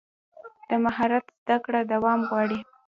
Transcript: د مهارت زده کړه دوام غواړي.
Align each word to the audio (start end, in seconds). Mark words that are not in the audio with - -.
د 0.69 0.71
مهارت 0.83 1.25
زده 1.41 1.57
کړه 1.65 1.79
دوام 1.93 2.19
غواړي. 2.29 2.59